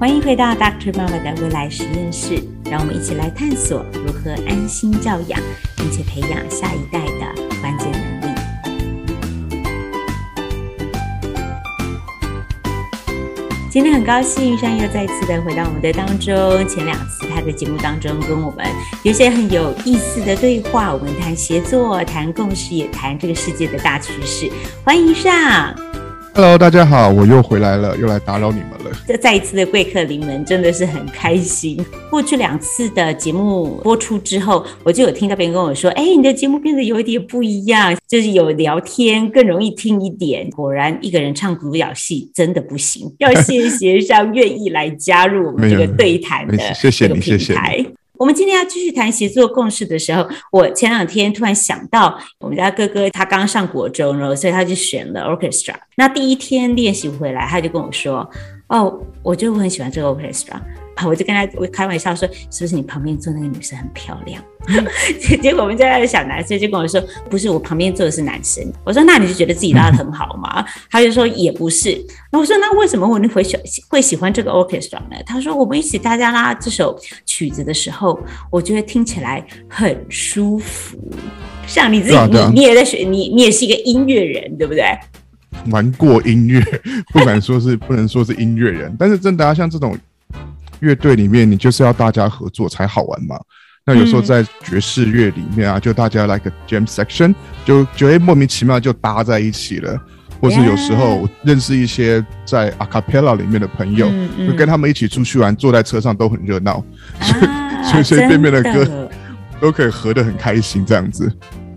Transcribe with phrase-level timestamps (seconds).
[0.00, 0.96] 欢迎回到 Dr.
[0.96, 2.40] 妈妈的未来实验室，
[2.70, 5.40] 让我们一起来探索如何安心教养，
[5.76, 8.34] 并且培养下一代的关键能力。
[13.68, 16.68] 今天很高兴，尚又再次的回到我们的当中。
[16.68, 18.64] 前两次他在节目当中跟我们
[19.02, 24.48] 有些很有意思的对话，我们谈协作，谈共识，也谈这个世界的大趋势。
[24.84, 25.74] 欢迎尚。
[26.38, 28.96] Hello，大家好，我又回来了，又来打扰你们了。
[29.08, 31.84] 这再一次的贵客临门，真的是很开心。
[32.08, 47.84] 过去两次的节目播出之后，我就有听到别人跟我说：“哎，你的节目变得有一点不一样，就是有聊天，更容易听一点。”果然，一个人唱独角戏真的不行，要谢谢上 愿意来加入我们这个对谈的这个平台。
[48.18, 55.74] 我们今天要继续谈协作共事的时候，我前两天突然想到，我们家哥哥他刚上国中，然后所以他就选了 orchestra。
[55.96, 58.28] 那第一天练习回来，他就跟我说
[58.68, 60.60] ：“哦，我就很喜欢这个 orchestra。”
[61.06, 64.42] 我就跟他我开玩笑说：“是不是你旁边坐那个女生很漂亮？
[65.40, 71.96] ”结果我们家的小男生就跟我说：“不是，我旁边坐的是男生。”我说：“那你就觉得自己拉的很好嘛？” 他就说：“也不是。”
[72.32, 73.56] 那我说：“那为什么我会喜
[73.88, 78.18] 会喜欢这个 orchestra 呢？”他说：“我们一起大家拉这首曲子的时候，
[78.50, 80.98] 我觉得听起来很舒服。
[81.66, 84.84] 像你自己，你你也在学，你你也是一个音乐人，对不对？
[85.70, 86.60] 玩过音乐，
[87.12, 89.96] 不敢说是不能说是音乐人，但是真的啊，像这种。
[90.80, 93.38] 乐队里面，你就是要大家合作才好玩嘛。
[93.84, 97.34] 那有时候在爵士乐里面啊，就大家来个 jam section，
[97.64, 99.98] 就觉得莫名其妙就搭在一起了。
[100.40, 104.08] 或是有时候认识一些在 a cappella 里面的朋友，
[104.46, 106.84] 就跟他们一起出去玩，坐在车上都很热闹，
[107.82, 109.10] 所以随随便便的歌
[109.60, 111.28] 都可以合得很开心这样子。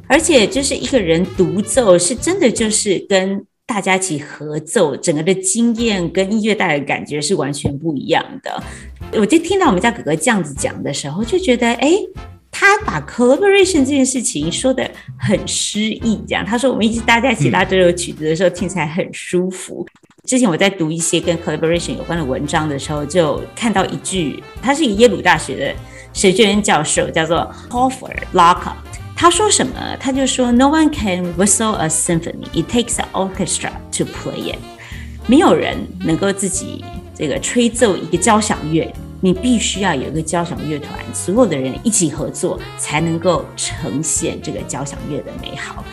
[0.08, 3.44] 而且就是一个人独奏，是真的就是跟。
[3.72, 8.62] 大家一起合奏，整个的经验跟音乐带来的感觉是完全不一样的。
[9.14, 11.94] 我就听到我们家哥哥这样子讲的时候，就觉得，哎，
[12.52, 16.22] 他把 collaboration 这件事情说得很诗意。
[16.28, 19.88] 这样，他说我们一起大家一起拉这首曲子的时候，听起来很舒服。
[20.26, 25.74] 之前我在读一些跟 collaboration 有关的文章的时候，就看到一句，他是一个耶鲁大学的
[26.12, 28.91] 神学院教授，叫做 Hoffer Lockhart。
[29.22, 29.74] 他说什么？
[30.00, 32.48] 他就说：“No one can whistle a symphony.
[32.56, 34.58] It takes an orchestra to play it.”
[35.28, 36.84] 没有人能够自己
[37.14, 45.86] 这个吹奏一个交响乐，你必须要有一个交响乐团，所有的人一起合作，才能够呈现这个交响乐的美好。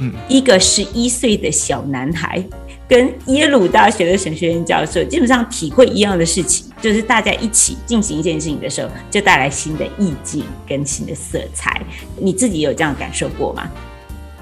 [0.00, 2.44] 嗯，一个十一岁的小男孩。
[2.86, 11.80] 跟耶鲁大学的神学院教授基本上体会一样的事情，就是大家一起进行一件事情的时候，就带来新的意境跟新的色彩。
[12.20, 13.68] 你自己有这样感受过吗？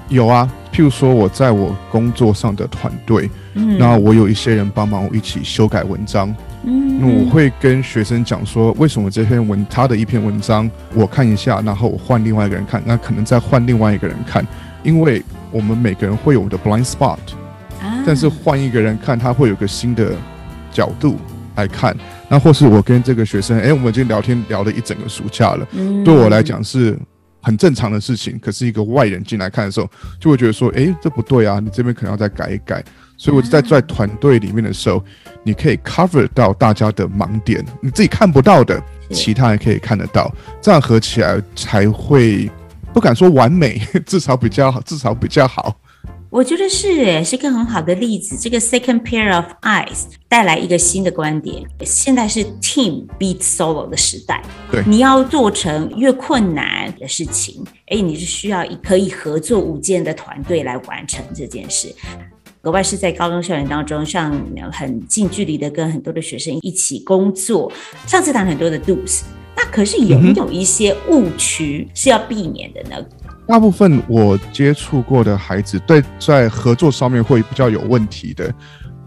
[0.09, 14.45] 有啊，譬如说我在我工作上的团队，嗯，那我有一些人帮忙我一起修改文章，嗯，那我会跟学生讲说，为什么这篇文他的一篇文章我看一下，然后我换另外一个人看，那可能再换另外一个人看，
[14.83, 17.17] 因为我们每个人会有我的 blind spot。
[17.81, 20.13] 啊但是换一个人看，他会有个新的
[20.71, 21.15] 角度
[21.55, 21.95] 来看。
[22.29, 25.67] 那或是我跟这个学生，哎，我们已经聊天聊了一整个暑假了，
[26.03, 26.97] 对我来讲是
[27.41, 28.37] 很正常的事情。
[28.39, 29.89] 可是一个外人进来看的时候，
[30.19, 32.83] 就会觉得说，哎，这不对啊，你这边可能要再改一改。
[33.17, 35.01] 所以我就在在团队里面的时候，
[35.43, 40.29] 你可以 cover 到大家的盲点，你自己看不到的，其他人可以看得到，
[40.61, 42.51] 这样合起来才会
[42.93, 45.79] 不敢说完美， 至少比较好，至少比较好。
[46.29, 48.35] 我觉得是诶，是个很好的例子。
[48.37, 51.63] 这个 second pair of eyes 带来一个新的观点。
[51.85, 61.87] 现在是 team beat solo 的时代，对，你要做成越困难的事情，哎，你是需要一可以合作无间的团队来完成这件事。
[62.59, 64.37] 格外是在高中校园当中，像
[64.73, 67.71] 很近距离的跟很多的学生一起工作。
[68.05, 69.21] 上次谈很多的 do's，
[69.55, 72.97] 那可是有没有一些误区是要避免的呢？
[72.99, 73.05] 嗯
[73.47, 78.51] 大部分我接触过的孩子，对在合作上面会比较有问题的，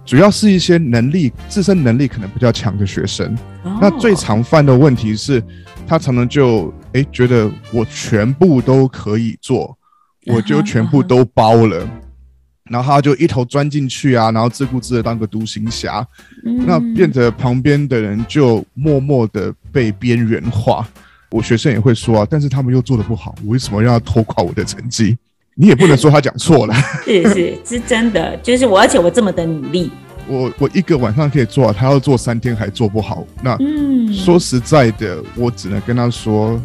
[0.09, 3.37] 主要是一些能力自身能力可能比较强的学生。
[3.63, 5.45] 哦、那最常犯的问题是，
[5.87, 9.77] 他常常就哎觉得我全部都可以做，
[10.25, 11.91] 我就全部都包了，嗯、
[12.71, 16.03] 然后他就一头钻进去啊，然后自顾自的当个独行侠，
[16.47, 20.89] 嗯、那变得旁边的人就默默的被边缘化。
[21.31, 25.19] 我学生也会说啊，但是他们又做的不好，我为什么要拖垮我的成绩？
[25.61, 26.75] 你也不能说他讲错了。
[27.05, 29.91] 是是是真的，就是我，而且我这么的努力，
[30.29, 33.27] 我我一个晚上可以做好，他要做三天还做不好。
[33.43, 36.61] 那嗯，说实在的，我只能跟他说，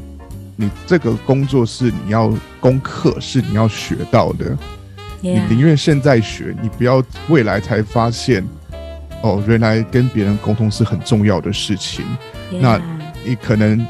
[0.55, 4.55] 你这个工作是你要功课，是你要学到的.
[5.21, 8.45] 你宁愿现在学，你不要未来才发现
[9.23, 12.05] 哦，原来跟别人沟通是很重要的事情。
[12.59, 12.79] 那
[13.25, 13.83] 你可能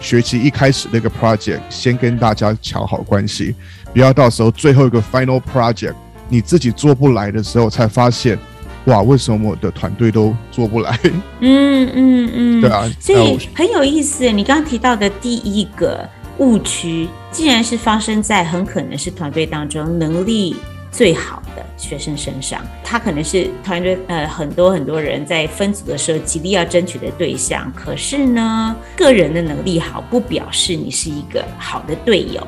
[0.00, 3.54] 学期一开始那个 project 先跟大家乔好关系，
[3.96, 5.94] 不要到时候最后一个 final project
[6.28, 8.38] 你自己做不来的时候才发现，
[8.84, 11.00] 哇，为什么我的团队都做不来？
[11.40, 14.30] 嗯嗯嗯，对啊，所以很有意思。
[14.30, 16.06] 你刚刚提到的第一个
[16.36, 20.56] 误区，竟然是发生在很可能是团队当中能力
[20.90, 27.72] 最好的学生身上，他可能是团队呃很多很多人在分组的时候极力要争取的对象。
[27.74, 32.46] 可是呢，个人的能力好不表示你是一个好的队友。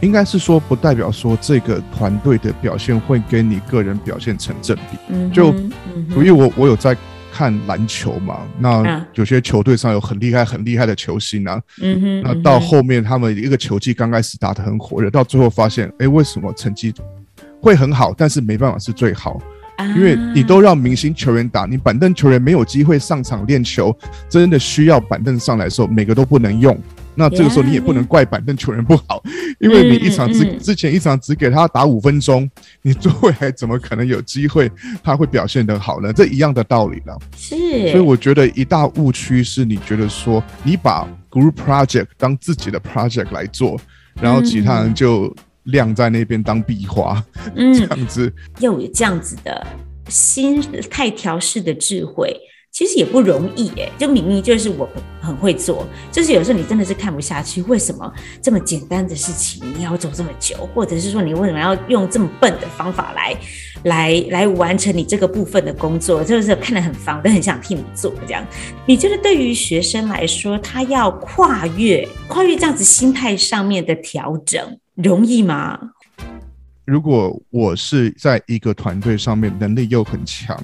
[0.00, 4.98] 应该是说，不代表说这个团队的表现会跟你个人表现成正比。
[5.08, 5.52] 嗯，就
[6.10, 6.96] 因为我我有在
[7.32, 11.60] 看篮球嘛，那有些球队上有很厉害很厉害的球星啊。
[11.82, 16.94] 嗯哼，那到后面他们一个球季刚开始打得很火热，到最后发现，哎，为什么成绩？
[17.60, 19.40] 会很好，但是没办法是最好，
[19.96, 23.96] 因为你都让明星球员打，你板凳球员没有机会上场练球，
[24.28, 26.78] 真的需要板凳上来的时候，每个都不能用。
[27.18, 29.20] 那这个时候你也不能怪板凳球员不好，
[29.60, 32.48] 因为你一场之之前一场只给他打五分钟，
[32.82, 34.70] 你最后还怎么可能有机会
[35.02, 36.12] 他会表现得好呢？
[36.12, 37.18] 这一样的道理了。
[37.36, 37.56] 是，
[37.90, 43.78] 所以我觉得一大误区是你觉得说你把 group project 当自己的 project 来做，
[44.20, 45.34] 然后其他人就。
[45.64, 47.22] 晾在那边当壁花，
[47.54, 49.66] 嗯， 这样子又有这样子的
[50.08, 52.34] 心态调式的智慧，
[52.78, 53.90] 其实也不容易哎。
[53.98, 54.88] 就明明就是我
[55.20, 58.08] 很会做，就是有时候你真的是看不下去，为什么
[58.40, 63.36] 这么简单的事情你要做这么久，或者是说你为什么要用这么笨的方法来
[63.82, 66.22] 来来完成你这个部分的工作？
[66.22, 68.46] 就是看得很烦，都很想替你做这样。
[68.86, 74.78] 你觉得对于学生来说，他要跨越跨越这样子心态上面的调整？
[74.94, 75.80] 容易吗？
[76.84, 80.56] 如果我是在一个团队上面，能力又很强，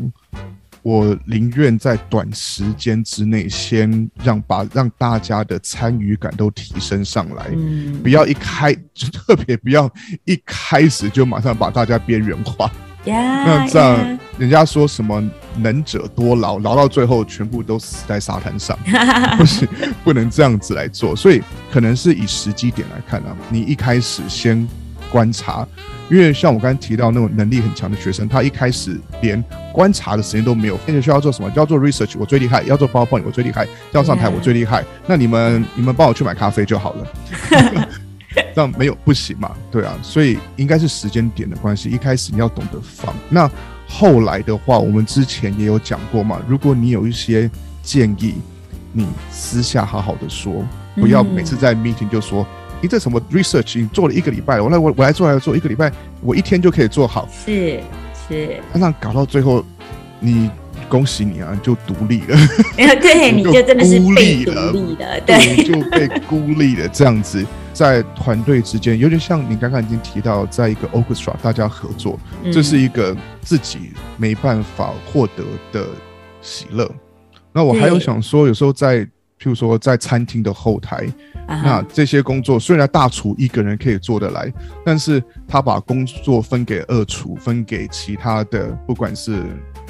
[0.84, 9.90] 我宁愿在短时间之内先让把让大家的参与感都提升上来，嗯，不要一开就特别不要
[10.26, 12.70] 一开始就马上把大家边缘化。
[13.06, 15.22] Yeah, 那这样，人家说什么
[15.56, 18.78] 能者多劳，劳到最后全部都死在沙滩上，
[19.38, 19.66] 不行，
[20.04, 21.16] 不能这样子来做。
[21.16, 21.42] 所以
[21.72, 24.68] 可能是以时机点来看啊，你一开始先
[25.10, 25.66] 观察，
[26.10, 29.42] 因为像我刚才提到那种能力很强的学生，他一开始连
[29.72, 30.78] 观察的时间都没有。
[30.86, 31.50] 现在需要做什么？
[31.54, 34.84] 要做 research，我最厉害；要做 PowerPoint，我最厉害；要上台，我最厉害。
[35.06, 37.06] 那你们，你们帮我去买咖啡就好了。
[38.54, 39.52] 这样没有不行嘛？
[39.70, 41.88] 对啊，所以应该是时间点的关系。
[41.88, 43.50] 一开始你要懂得放，那
[43.88, 46.40] 后来的话，我们之前也有讲过嘛。
[46.48, 47.50] 如果你有一些
[47.82, 48.34] 建议，
[48.92, 50.64] 你私下好好的说，
[50.96, 52.46] 不要每次在 meeting 就说，
[52.84, 55.90] 你、嗯、这什么 research 你做了一个礼拜，我来我我来做来做一个礼拜，
[56.20, 57.26] 我一天就可以做好。
[57.32, 57.80] 是
[58.28, 59.64] 是，那搞到最后，
[60.20, 60.50] 你
[60.86, 62.36] 恭喜你啊，就 独立了。
[62.76, 64.70] 对，你就真的是孤立了，
[65.24, 67.44] 对，就被孤立了这样子。
[67.72, 75.42] 在团队之间，有点像你刚刚已经提到，在一个 orchestra 大家合作，嗯，这是一个自己没办法获得
[75.72, 75.88] 的
[76.40, 76.88] 喜乐。
[77.52, 79.04] 那我还有想说，有时候在，
[79.44, 81.06] 譬如说在餐厅的后台，
[81.46, 84.50] 那这些工作虽然大厨一个人可以做得来，
[84.84, 89.42] 但是他把工作分给二厨，分给其他的，不管是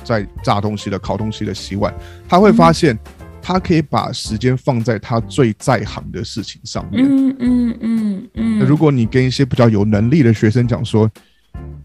[0.03, 1.95] 在炸东西的、烤东西的、洗碗，
[2.29, 2.95] 他会发现。
[2.95, 2.99] 嗯
[3.47, 7.05] 他可以把时间放在他最在行的事情上面。
[7.07, 8.59] 嗯嗯嗯嗯。
[8.59, 11.07] 那如果你跟一些比较有能力的学生讲说，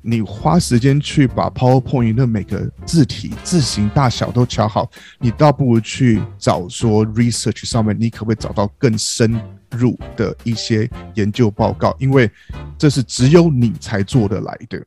[0.02, 4.90] 你花时间去把 PowerPoint 的每个字体、字形大小都调好，
[5.20, 9.40] 你倒不如去找说 research 上面，你可不可以找到更深
[9.72, 11.96] 入的一些研究报告？
[12.00, 12.30] 因为
[12.78, 14.82] 这是只有你才做得来的，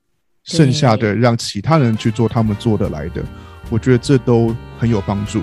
[0.45, 3.23] 剩下的让其他人去做他们做得来的，
[3.71, 5.43] 我觉得这都很有帮助。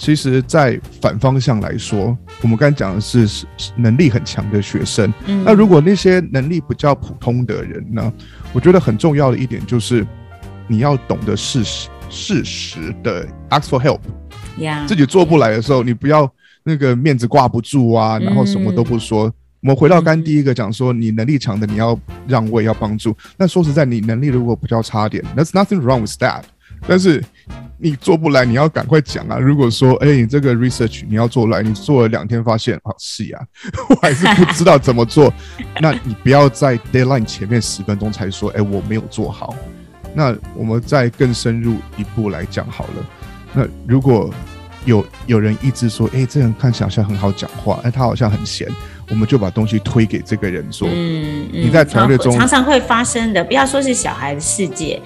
[0.00, 3.44] 其实，在反方向来说，我们刚才讲的是
[3.76, 5.12] 能力很强的学生。
[5.26, 5.44] 嗯。
[5.44, 8.10] 那如果那些能力比较普通的人呢？
[8.54, 10.06] 我觉得很重要的一点就是，
[10.66, 14.00] 你要懂得事实、的 ask for help。
[14.88, 16.26] 自己做不来的时候，你不要
[16.64, 19.28] 那个面子挂不住啊，然后什么都不说。
[19.28, 19.32] 嗯。
[19.60, 23.14] 我们回到刚第一个讲说，你能力强的你要让位，要帮助。
[23.36, 26.44] 那说实在，你能力如果比较差点，There's nothing wrong with that。
[26.88, 27.22] 但是
[27.82, 29.38] 你做不来，你要赶快讲啊！
[29.38, 33.38] 如果说，哎、欸，你这个 research 你要做来，你做了两天发现，好是呀，
[33.88, 35.32] 我还是不知道怎么做，
[35.80, 39.54] 那你不要在 deadline 前面十分钟才说，哎、欸，我没有做好。
[40.14, 43.06] 那我们再更深入一步来讲好了。
[43.54, 44.28] 那如果
[44.84, 48.68] 有有人一直说，哎、欸，这人看起来好像很好讲话，哎、欸，他好像很闲，
[49.08, 55.00] 我们就把东西推给这个人说，嗯，嗯你在团队中常常会发生的，不要说是小孩的世界。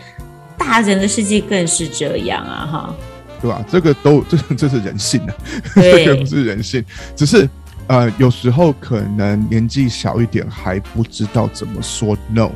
[0.58, 2.94] 大人的世界更是这样啊，哈。
[3.40, 3.62] 对吧？
[3.68, 5.34] 这个都 这这是人性啊，
[5.74, 6.82] 这个不是人性，
[7.14, 7.46] 只是
[7.88, 12.50] 呃，有时候可能年纪小一点还不知道怎么说 no，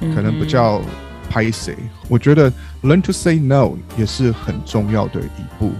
[0.00, 0.82] 可能比较
[1.28, 1.76] 拍谁。
[2.08, 5.70] 我觉得 learn to say no 也是很重要的一步。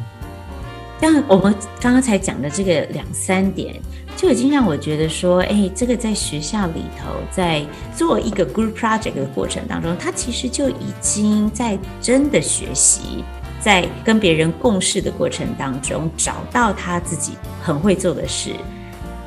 [1.01, 3.75] 但我们刚刚才讲的这个两三点，
[4.21, 7.65] 就已经让我觉得说，哎，这个在学校里头，在
[7.97, 13.25] 做一个 group project 的过程当中，他其实就已经在真的学习，
[13.61, 18.51] 在跟别人共事的过程当中，找到他自己很会做的事，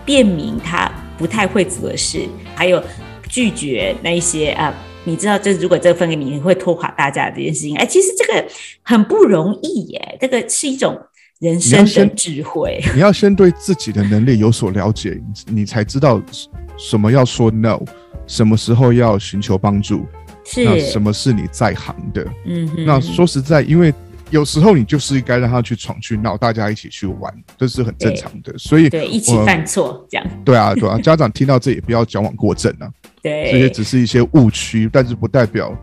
[0.05, 2.79] 辨明他不太会做的事，还有
[3.27, 4.71] 拒绝那一些啊，
[5.05, 8.47] 你知道，这如果这个分给你，你会拖垮大家这件事情，哎，其实这个
[8.83, 10.95] 很不容易耶，这个是一种。
[11.43, 16.21] 人生的智慧，你要先对自己的能力有所了解，你才知道
[16.77, 17.81] 什么要说 no，
[18.25, 20.05] 什么时候要寻求帮助，
[20.45, 22.25] 是那什么是你在行的。
[22.45, 23.93] 嗯哼，那说实在，因为
[24.29, 28.57] 有时候你就是应该让他去闯去闹，大家一起去玩，这是很正常的。
[28.57, 30.25] 所以对，一起犯错这样。
[30.45, 32.87] 对啊，对啊，家长听到这也不要矫枉过正啊。
[33.21, 35.77] 对，这些只是一些误区，但是不代表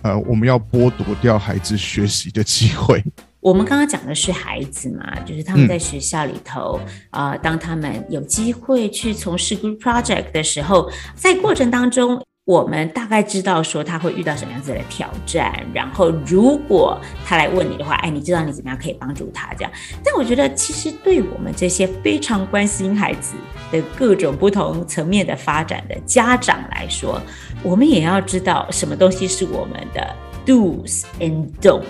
[0.00, 3.04] 呃我们要剥夺掉孩子学习的机会。
[3.42, 6.80] 我们刚刚讲的是孩子嘛，就是他们在学校里头
[7.10, 15.52] 啊、嗯呃，当他们有机会去从事 group project 的时候，在过程当中，我们大概知道说他会遇到什么样子的挑战。
[15.74, 16.96] 然后，如果
[17.26, 19.72] 他来问你的话，哎，你知道你怎么样可以帮助他这样？
[20.04, 23.34] 但我觉得，其实对我们这些非常关心孩子
[23.72, 27.20] 的各种不同层面的发展的家长来说，
[27.64, 30.14] 我们也要知道什么东西是我们的
[30.46, 31.82] do's and don't。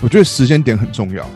[0.00, 1.28] 我觉得时间点很重要。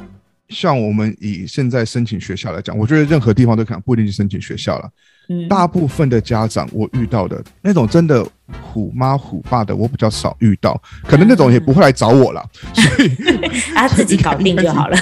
[0.49, 4.91] 像我们以现在申请学校来讲，我觉得任何地方都可能不一定去申请学校了。
[5.31, 8.27] 嗯，大部分的家长我遇到的那种真的
[8.61, 10.79] 虎妈虎爸的，我比较少遇到。
[11.05, 12.45] 可能那种也不会来找我了，
[12.77, 13.09] 嗯、 所以
[13.75, 14.99] 他自己搞定就好了。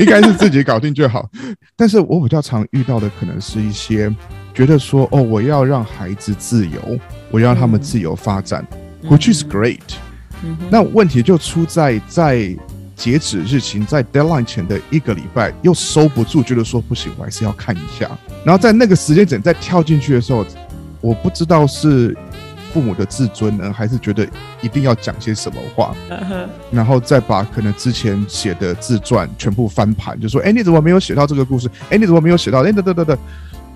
[0.00, 1.30] 应该是自己搞定就好。
[1.76, 4.12] 但是我比较常遇到的，可能是一些
[4.52, 6.98] 觉得说，哦，我要让孩子自由，
[7.30, 8.66] 我要让他们自由发展，
[9.02, 9.78] 嗯，which is great。
[10.42, 12.56] 嗯，那问题就出在在。
[12.98, 18.10] 截止日期在 deadline 前的一个礼拜，又收不住，觉得说不行，我还是要看一下。
[18.44, 20.44] 然后在那个时间点再跳进去的时候，
[21.00, 22.14] 我不知道是
[22.72, 24.28] 父母的自尊呢，还是觉得
[24.60, 26.48] 一定要讲些什么话，uh-huh.
[26.72, 31.70] 然后再把可能之前写的自传全部翻盘，就说：“哎，你怎么没有写到这个故事？
[31.90, 32.64] 哎，你怎么没有写到？
[32.64, 33.18] 哎，等等等等，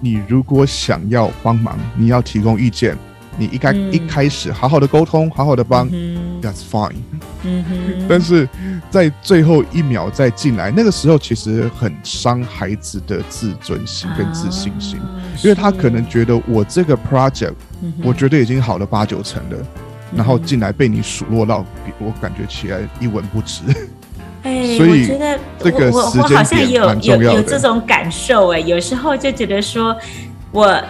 [0.00, 2.98] 你如果想要帮忙，你要提供意见。”
[3.38, 6.96] 你应该一开始好好的沟通，好好的帮、嗯、，That's fine。
[7.44, 8.06] 嗯哼。
[8.08, 8.48] 但是
[8.90, 17.54] 在最后一秒再进来，那个时候其实很伤孩子的自尊心跟自信心，啊、因为他可能觉得我这个 project，
[18.02, 21.64] 我觉得已经好了八九成了，嗯、然后进来被你数落到，
[21.98, 23.62] 我感觉起来一文不值。
[24.42, 29.96] 哎， 所以我觉得这个我我好像也有有有这种感受哎，有时候就觉得说
[30.50, 30.82] 我。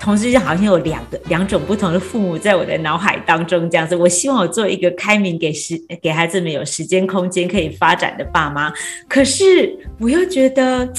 [0.00, 3.94] 同时，就好像有两个两种不同的父母在我的脑海当中这样子。
[3.94, 8.72] 我希望我做一个开明给时给孩子们有时间空间可以发展的爸妈，
[9.06, 10.92] 可是我又觉得。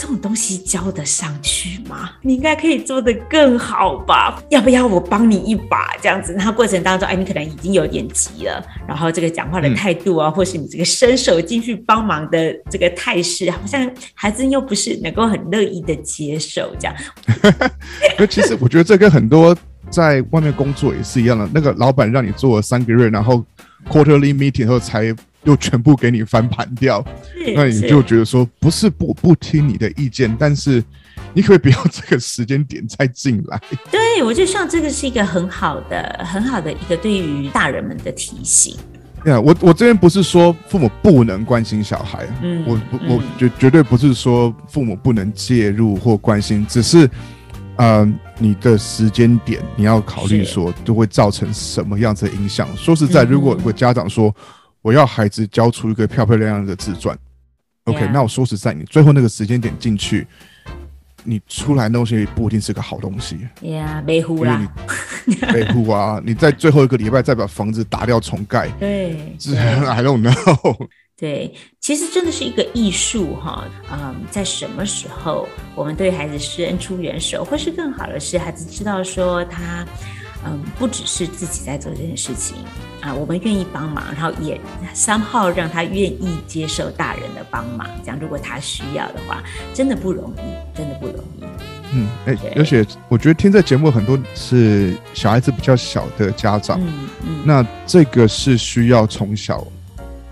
[0.00, 2.12] 这种东西教得上去吗？
[2.22, 4.42] 你应该可以做得更好吧？
[4.48, 5.94] 要不要我帮你一把？
[6.00, 16.96] 这样子，然后过程当中，哎，你可能已经有点急了，然后这个讲话的态度啊，或是你这个伸手进去帮忙的这个态势，好像孩子又不是能够很乐意的接受这样。
[18.18, 19.54] 那其实我觉得这跟很多
[19.90, 23.44] 在外面工作也是一样的，那个老板让你做了三个月，然后
[23.90, 25.14] quarterly meeting 后才。
[25.44, 27.02] 又全部给你翻盘掉，
[27.56, 30.84] 那你就觉得说不是不不听你的意见，但是
[31.32, 33.58] 你可以不要这个时间点再进来。
[33.90, 38.76] 对，我觉得像这个是一个很好的、很好的一个对于大人们的提醒。
[39.24, 47.08] 对啊，我我这边不是说父母不能关心小孩，嗯，我我绝绝对不是说父母不能介入或关心，只是
[47.76, 48.06] 呃，
[48.38, 52.68] 你的时间点你要考虑说就会造成什么样子的影响。
[52.76, 54.34] 说实在，如果有个家长说。
[54.82, 57.16] 我要孩子交出一个漂漂亮亮的自传
[57.84, 58.08] ，OK？.
[58.12, 60.26] 那我说实在，你最后那个时间点进去，
[61.22, 63.38] 你出来的东西不一定是个好东西。
[63.60, 64.72] Yeah，没糊啦，
[65.52, 66.20] 没糊啊！
[66.24, 69.54] 你在最后一个礼拜再把房子打掉重盖，对，这
[69.86, 70.88] I don't know。
[71.14, 73.68] 对，其实真的是一个艺术哈。
[73.92, 79.86] 嗯，在什么时候我们对孩子伸出援手，或是更好的是，孩子知道说他。
[80.44, 82.56] 嗯，不只是自己在做这件事情
[83.00, 84.60] 啊，我们愿意帮忙，然后也
[84.94, 87.86] somehow 让他愿意接受大人的帮忙。
[88.02, 89.42] 这样，如果他需要的话，
[89.74, 91.44] 真的不容易，真的不容易。
[91.92, 99.66] 嗯，哎、欸，而且我觉得听这节目很多是小孩子比较小的家长，嗯嗯，那这个是需要从小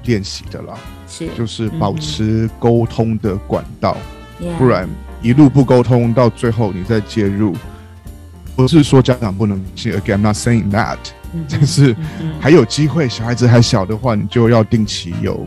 [0.04, 0.78] 练习的啦。
[1.10, 3.96] 是就是保持沟通的管道，
[4.40, 4.86] 嗯、不然
[5.22, 7.56] 一路不沟通，到最后你再介入，
[8.58, 10.96] 不是说家长不能信，Again, I'm not saying that，、
[11.32, 11.94] 嗯、但是
[12.40, 15.46] 还有机会，小孩子还小的话，你就要定期有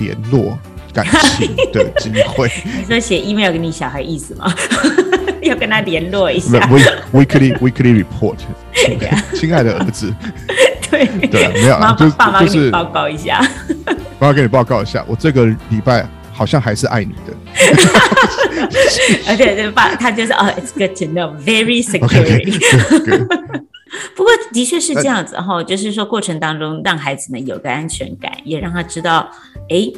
[0.00, 0.58] 联络
[0.92, 2.50] 感情 的机会。
[2.76, 4.52] 你说写 email 给你小孩意思吗？
[5.42, 6.58] 要跟他联络一下。
[7.12, 8.38] Weekly weekly report，
[9.38, 10.12] 亲爱的儿子。
[10.90, 13.40] 对对，没有啊，就爸妈给你报告一下。
[14.18, 16.04] 爸妈给你报告一下，我这个礼拜
[16.40, 17.34] 好像还是爱你的。
[19.28, 22.40] 而且这爸他就是哦，It's good to know, very secure。
[24.16, 29.30] 不过的确是这样子哈，就是说过程当中让孩子们有个安全感，也让他知道，
[29.68, 29.92] 哎，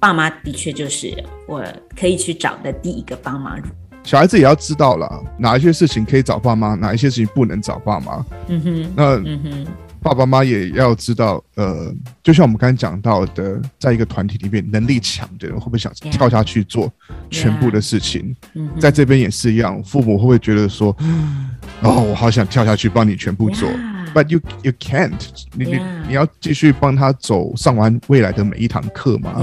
[0.00, 1.14] 爸妈的确就是
[1.46, 1.64] 我
[1.96, 3.56] 可以去找的第一个帮忙。
[4.02, 8.26] 小孩子也要知道了，哪一些事情可以找爸妈，哪一些事情不能找爸妈。
[8.48, 9.66] 嗯哼，那嗯哼，
[10.02, 16.90] 爸爸妈妈也要知道，呃，就像我们刚才讲到的，在一个团体里面，能力强的人会不会想跳下去做
[17.30, 18.68] 全部的事情？Yeah.
[18.68, 18.80] Yeah.
[18.80, 20.96] 在这边也是一样，父母会不会觉得说，
[21.82, 25.12] 哦，我好想跳下去帮你全部做，Yeah.，but you you can't，
[25.54, 29.42] 你.你你要继续帮他走上完未来的每一堂课嘛？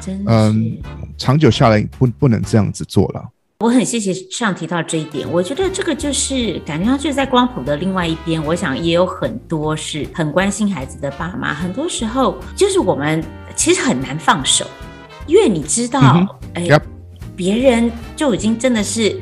[0.00, 0.78] 真嗯，
[1.18, 3.24] 长久下来不不能这样子做了。
[3.60, 13.22] 我很谢谢上提到这一点，我觉得这个就是感觉上就是在光谱的另外一边，我想也有很多是很关心孩子的爸妈，很多时候就是我们
[13.54, 14.64] 其实很难放手，
[15.26, 16.00] 因为你知道，
[16.54, 16.80] 哎、嗯，
[17.36, 19.20] 别人就已经真的是。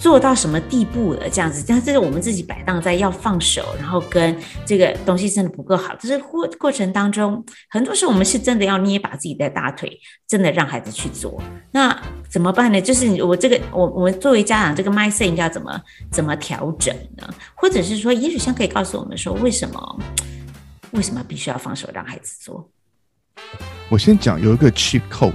[0.00, 1.28] 做到什么地步了？
[1.28, 5.94] 这样子，但这是我们自己摆荡在要放手，然后跟这个东西真的不够好。
[5.96, 11.40] 就是过过程当中，很多时候我们是真的要捏把自己的大腿，真的让孩子去做。
[11.70, 11.94] 那
[12.30, 12.80] 怎么办呢？
[12.80, 15.78] 就是我这个，我我们作为家长，这个 mindset 应该要怎么
[16.10, 17.28] 怎么调整呢？
[17.54, 20.00] 或者是说，也许像可以告诉我们说，为什么
[20.92, 22.66] 为什么必须要放手让孩子做？
[23.90, 25.32] 我先讲有一个 cheat code，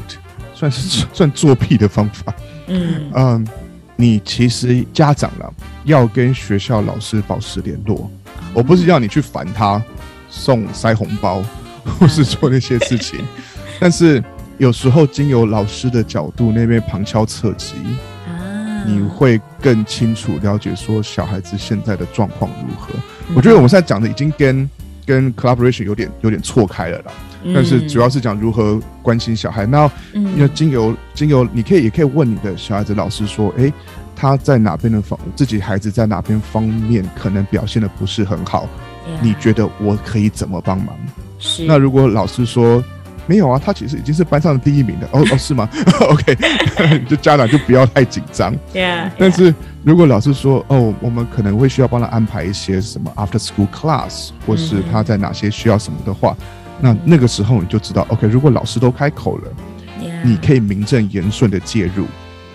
[0.55, 2.33] 算是算作弊的方法。
[2.65, 3.45] 嗯嗯。
[3.45, 3.47] Um,
[3.95, 5.53] 你其实家长了，
[5.85, 8.09] 要跟学校老师保持联络。
[8.53, 9.81] 我不是要你去烦他，
[10.29, 11.43] 送塞红包，
[11.99, 13.19] 或是做那些事情。
[13.79, 14.23] 但是
[14.57, 17.75] 有时候经由老师的角度那边旁敲侧击，
[18.85, 22.89] 你会更清楚了解说小孩子现在的状况如何。
[23.35, 24.69] 我觉得我们现在讲的已经跟
[25.05, 27.11] 跟 collaboration 有点有点错开了啦。
[27.53, 29.65] 但是主要是讲如何关心小孩。
[29.65, 33.71] 那因为经由经由，你可以也可以问你的小孩子老师说，诶，
[34.15, 38.67] 他在哪边的方，自己孩子在哪边方面可能表现的不是很好，
[39.21, 40.95] 你觉得我可以怎么帮忙？
[41.37, 41.65] 是。
[41.65, 42.83] 那如果老师说
[43.27, 45.07] 没有啊，他其实已经是班上的第一名了。
[45.11, 45.69] 哦哦， 是吗？
[46.09, 46.37] OK，
[47.09, 48.53] 就家长就不要太紧张。
[48.73, 49.09] Yeah。
[49.17, 56.35] 但是如果老师说哦，我们可能会需要帮他安排一些什么 after school class，或是他在哪些需要什么的话。
[56.81, 59.51] 那那个时候你就知道，OK，如果老师都开口了.
[60.23, 62.05] 你可以名正言顺的介入，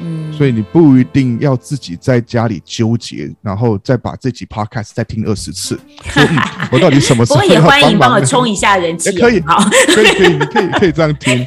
[0.00, 6.38] 嗯，所以你不一定要自己在家里纠结，然后再把这集 Podcast 再听二十次，说、嗯、
[6.72, 7.48] 我到底什么时候 要？
[7.48, 9.62] 我也欢迎帮我冲一下人气， 可以，好，
[9.94, 11.46] 可以，可以，你可以，可以这样听，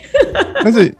[0.64, 0.96] 但是。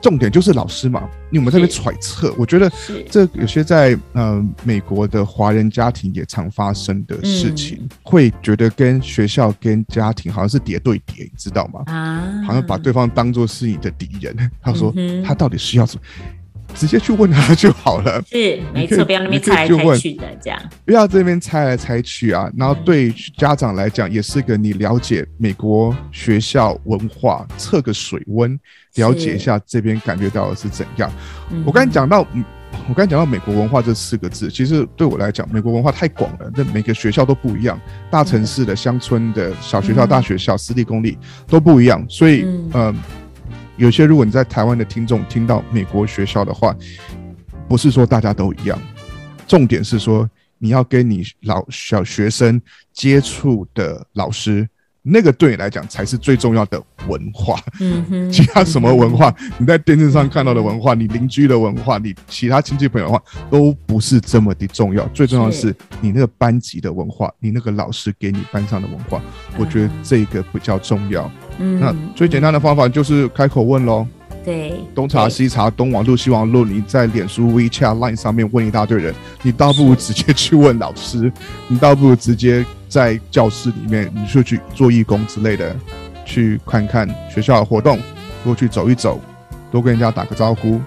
[0.00, 2.68] 重点就是老师嘛，因为我们在那边揣测，我觉得
[3.08, 11.82] 这有些在呃美国的华人家庭也常发生的事情，嗯、会觉得跟学校跟家庭好像是叠对叠，你知道吗？
[11.86, 14.36] 啊，好像把对方当做是你的敌人。
[14.60, 14.92] 他说
[15.24, 16.02] 他到底需要什么？
[16.74, 18.22] 直接去问他就好了。
[18.30, 20.62] 是，没错，不要那边猜来猜去的这样。
[20.84, 22.50] 不要这边猜来猜去啊！
[22.56, 28.58] 然后对家长来讲，也是个你了解美国学校文化，测个水温，
[28.96, 31.10] 了解一下这边感觉到的是怎样。
[31.64, 32.26] 我刚才讲到，
[32.88, 37.80] 我刚才讲到美国文化这四个字，其实对我来讲，美国文化太广了，那每个学校都不一样，
[38.10, 42.94] 大城市的、乡村的、小学校、大学校、私立公立都不一样，所以嗯。
[43.76, 46.76] 有些如果你在台湾的听众听到美国学校的话，
[47.68, 48.78] 不是说大家都一样，
[49.46, 52.60] 重点是说你要跟你老小学生
[52.92, 54.68] 接触的老师，
[55.00, 57.58] 那个对你来讲才是最重要的文化。
[57.80, 65.04] 嗯哼，其他什么文化，你在电视上看到的文化，你邻居的文化，你其他亲戚朋友的话，都不是这么的重要。
[65.08, 69.20] 最重要的是你那个班级的文化，你那个老师给你班上的文化，
[69.58, 71.28] 我觉得这个比较重要。
[71.64, 74.04] 嗯，那最简单的方法就是开口问喽。
[74.44, 81.32] 对，东查西查，东网路西网路，你在脸书、WeChat、Line 上面问一大堆人，你倒不如直接去问老师，
[81.68, 85.76] 你倒不如直接在教室里面，你就去做义工之类的，
[86.24, 88.00] 去看看学校的活动，
[88.42, 89.20] 多去走一走，
[89.70, 90.80] 多跟人家打个招呼，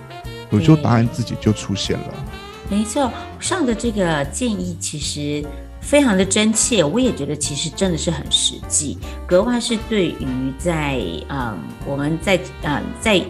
[0.49, 2.13] 有时候答案自己就出现了。
[2.69, 3.09] 没错，
[3.39, 5.45] 上的这个建议其实。
[5.85, 13.25] 非常的真切，我也觉得其实真的是很实际，格外是对于在嗯我们在嗯在在。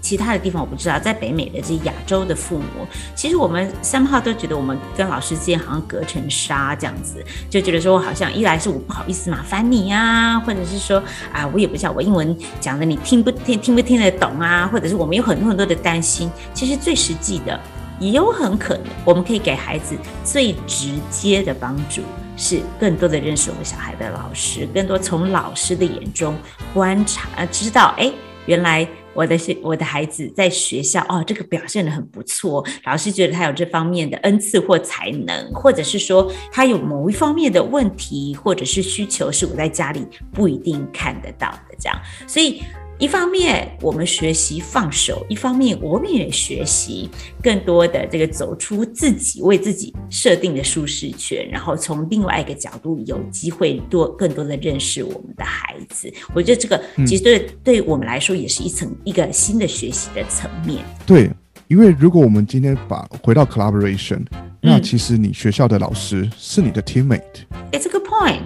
[0.00, 11.02] 其他的地方我不知道，在北美的这些亚洲的父母，其实我们三号都觉得我们跟老师之间好像隔层纱这样子，就觉得说我好像一来是我不好意思麻烦你啊，或者是说
[11.34, 16.30] 啊我也不知道我英文讲的你听不听听不听得懂啊，或者是我们有很多很多的担心。
[16.54, 17.60] 其实最实际的，
[18.00, 22.02] 也有很可能我们可以给孩子最直接的帮助，
[22.36, 26.36] 是更多的认识我们小孩的老师，更多从老师的眼中
[26.72, 28.12] 观察，知道哎
[28.46, 28.88] 原来。
[29.14, 42.62] 我的学我的孩子在学校哦，这个表现得很不错，老师觉得他有这方面的恩赐或才能，或者是说他有某一方面的问题或者是需求，是我在家里不一定看得到的，这样，所以。
[42.98, 47.08] 一方面我们学习放手，一方面我们也学习
[47.40, 56.12] 更多的这个走出自己为自己设定的舒适圈，然后从另外一个角度有机会多更多的认识我们的孩子。
[56.34, 60.84] 我觉得这个其实对、嗯、对我们来说也是一层一个新的学习的层面。
[61.06, 61.30] 对，
[61.68, 64.26] 因为如果我们今天把回到 collaboration，
[64.60, 67.22] 那其实你学校的老师是你的 teammate。
[67.70, 68.40] It's a good point。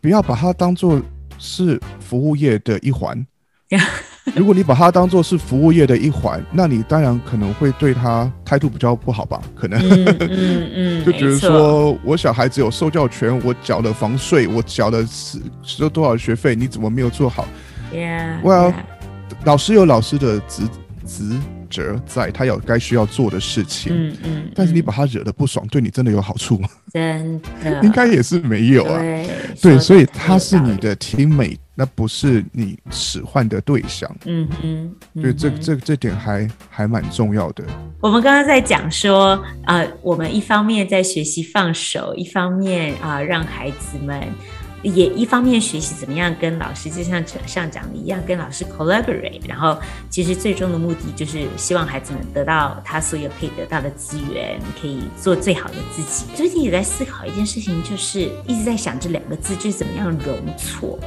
[0.00, 0.98] 不要把它当做
[1.38, 3.26] 是服务业的一环。
[4.34, 9.40] 如果你把它当做是服务业的一环，那你当然可能会对他态度比较不好吧？
[9.54, 10.70] 可能，嗯嗯，
[11.02, 17.46] 嗯就觉得说我小孩子有受教权，我缴了房税，我缴了是收多少学费，你怎么没有做好
[17.92, 18.74] ？Yeah，Well，
[19.44, 20.62] 老师有老师的职
[21.06, 21.24] 职
[21.70, 23.92] 责在，他有该需要做的事情。
[23.94, 26.68] 嗯嗯，但是你把他惹得不爽，对你真的有好处吗？
[26.92, 28.98] 真的， 应该也是没有啊。
[28.98, 29.28] 对，
[29.62, 31.58] 对，所以他是你的 teammate。
[31.80, 37.62] 那不是你使唤的对象，嗯嗯，对，这这这点还还蛮重要的。
[38.00, 44.20] 我们刚刚在讲说，呃，我们一方面在学习放手，一方面啊、呃，让孩子们
[44.82, 49.40] 也一方面学习怎么样跟老师，就像上讲的一样，跟老师 collaborate。
[49.48, 56.26] 然后，其实最终的目的就是希望孩子们得到他所有可以得到的资源，可以做最好的自己。
[56.36, 60.98] 最近也在思考一件事情，就是一直在想这两个字，就是怎么样容错。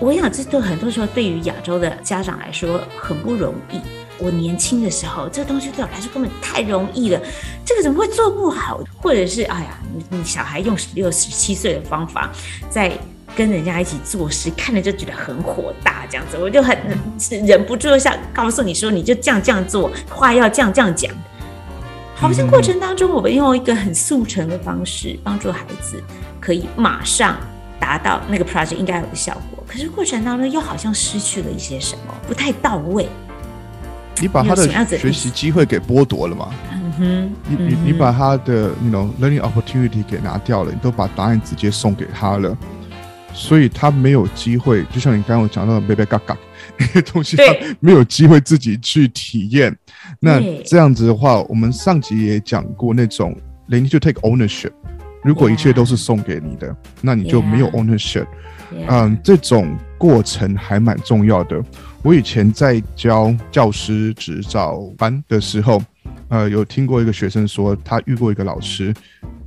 [0.00, 3.80] 我想，这对很多时候对于亚洲的家长来说很不容易。
[4.18, 7.20] 我年轻的时候，这东西对我来说根本太容易了，
[7.64, 8.80] 这个怎么会做不好？
[9.00, 12.30] 或者是，哎呀，你你小孩用十六、十七岁的方法
[12.68, 12.92] 在
[13.36, 16.76] 跟人家一起做事，看着就觉得很火大，这样子，我就很
[17.46, 21.12] 忍不住想告诉你说，你就这样这样做，话要这样这样讲。
[22.16, 26.02] 好像过程当中，我们用一个很速成的方式帮助孩子，
[26.40, 27.36] 可以马上
[27.78, 29.62] 达到那个 project 应该有的效果。
[29.68, 33.08] 可是过程当中又好像失去了一些什么，不太到位。
[34.20, 36.50] 你把他的学习机会给剥夺了嘛？
[36.72, 38.70] 嗯哼，你你你把他的
[39.20, 42.56] learning opportunity 给拿掉了，你都把答案直接送给他了，
[43.32, 44.84] 所以他没有机会。
[44.86, 46.36] 就像你刚刚我讲到的贝贝嘎嘎
[46.78, 47.44] 那些东西，他
[47.80, 49.76] 没有机会自己去体验。
[50.20, 53.36] 那这样子的话，我们上集也讲过那种
[53.68, 54.72] they need to take ownership。
[55.24, 58.26] 如果一切都是送给你的，那你就没有 ownership。
[58.70, 61.62] 嗯 um, 这种过程还蛮重要的。
[62.02, 65.82] 我以前在教教师执照班的时候，
[66.28, 68.94] 呃，有听过一个学生说，他遇过一个老师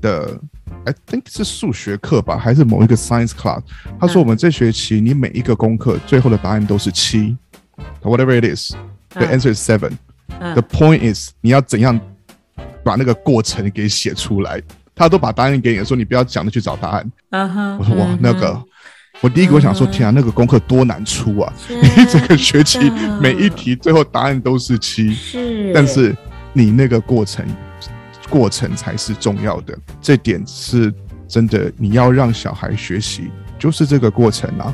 [0.02, 0.38] 的
[0.84, 3.62] ，I think 是数学课吧，还是某一个 science class。
[4.00, 7.36] 他说，我们这学期你每一个功课最后的答案都是七
[8.04, 9.94] ，whatever it is，the answer is seven。
[10.28, 12.00] The point is，你要怎样
[12.84, 14.62] 把那个过程给写出来？
[14.94, 17.12] 他都把答案给你，说你不要讲的去找答案。
[17.32, 18.18] Uh huh, 我说哇，uh huh.
[18.20, 18.64] 那个。
[19.22, 21.54] 我第一个我想说，天啊，那个功课多难出啊！
[21.70, 26.16] 你整个学期每一题最后答案都是七，是，但是
[26.54, 27.46] 你那个过程，
[28.30, 30.92] 过程才是重要的，这点是
[31.28, 31.72] 真的。
[31.78, 33.30] 你要让小孩学习，
[33.60, 34.74] 就是这个过程啊。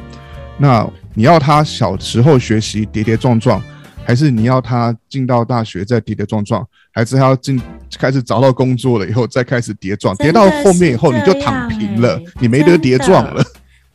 [0.57, 3.61] 那你要他小时候学习跌跌撞撞，
[4.05, 7.61] 还是你要他进到大学再跌跌撞撞，还是他要进
[7.99, 13.43] 开始找到工作了以后再开始跌撞，跌到后面以后你就躺平了，你没得跌撞了。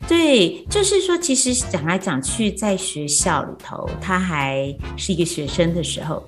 [0.07, 6.21] 对，就是说，其实讲来讲去，在学校里头，他还是一个学生的时候，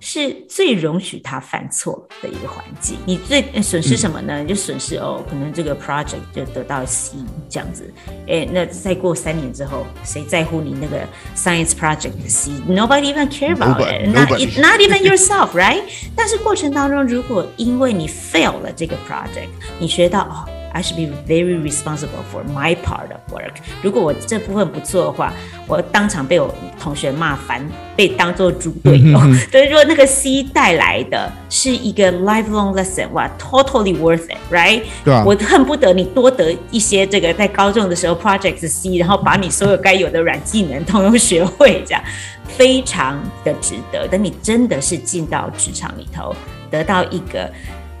[0.00, 2.96] 是最容许他犯错的一个环境。
[3.04, 4.42] 你最损失什么呢？
[4.42, 7.18] 你就损失哦，可能这个 project 就得到 C
[7.50, 7.92] 这样子。
[8.26, 15.82] 哎，那再过三年之后，谁在乎你那个 science project 的 C？Nobody even care about it，not not even yourself，right？
[16.16, 20.48] 但是过程当中，如果因为你 fail 了这个 project，你学到哦。
[20.72, 23.54] I should be very responsible for my part of work。
[23.82, 25.32] 如果我这部分不做的话，
[25.66, 29.18] 我当场被我同学骂烦，被当做猪队友。
[29.50, 34.82] 所以说那个 C 带来的是一个 lifelong lesson，哇，totally worth it，right？
[35.04, 42.02] 对啊，我恨不得你多得一些这个在高中的时候 project C，然后把你所有该有的软技能通通学会，这样
[42.46, 44.06] 非常的值得。
[44.06, 46.34] 等你真的是进到职场里头，
[46.70, 47.50] 得到一个。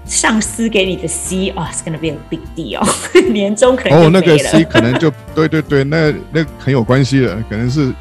[0.08, 2.82] 上司给你的 C 啊、oh,，it's gonna be a big deal，
[3.30, 7.92] 年终可能哦，那个 C 可能就 对对对，那那很有关系的，可能是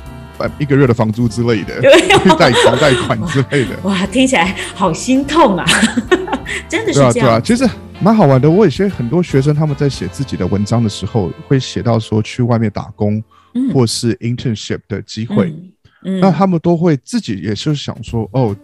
[0.58, 1.82] 一个月的房租之类的，
[2.38, 3.76] 贷款贷款之类的。
[3.84, 5.65] 哇，听起来好心痛啊！
[6.70, 7.13] 真的是这样。
[7.13, 8.50] 对啊，对啊，其实蛮好玩的。
[8.50, 13.22] 我有些很多学生他们在写自己的文章的时候，会写到说去外面打工，
[13.54, 15.54] 嗯、或是 internship 的机会，
[16.06, 18.56] 嗯，那他们都会自己也是想说哦。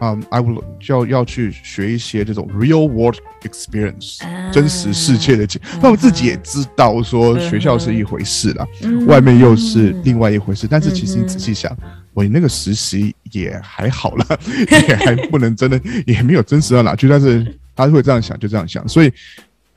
[0.00, 5.80] 嗯、um,，I will 就要要去学一些这种 real world experience，、uh, 真实世界的经验。
[5.80, 10.66] 他们自己也知道说学校是一回事啦，uh 外面又是另外一回事。
[10.66, 11.76] Uh 但是其实你仔细想，
[12.14, 12.30] 我、uh.
[12.30, 14.26] 那个实习也还好啦，
[14.88, 17.08] 也还不能真的，也没有真实到哪去。
[17.08, 18.86] 但是他会这样想，就这样想。
[18.86, 19.12] 所以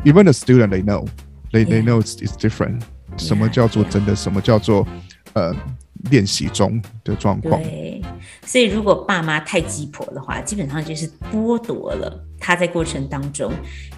[0.04, 2.80] even the student they know，they they know it's, it's different。
[3.18, 4.16] 什么叫做真的？
[4.16, 4.88] 什么叫做
[5.34, 5.56] 呃？
[6.10, 8.02] 练习中的状况，对，
[8.46, 13.52] 所以如果爸妈太鸡婆的话，基本上就是剥夺了他在过程当中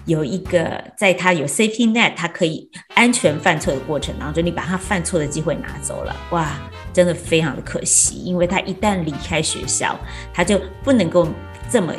[0.04, 6.52] 有一个，在他有 safety net，他可以安全犯错的过程当中，你把他犯错的机会拿走了，哇，
[6.92, 9.98] 真的非常的可惜，因为他一旦离开学校，
[10.32, 11.26] 他就不能够
[11.70, 11.94] 这么。